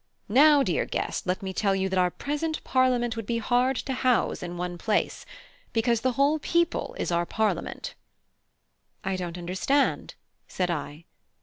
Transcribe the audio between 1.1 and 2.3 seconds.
let me tell you that our